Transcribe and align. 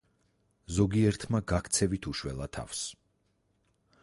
ზოგიერთმა 0.77 1.43
გაქცევით 1.53 2.09
უშველა 2.13 2.51
თავს. 2.59 2.85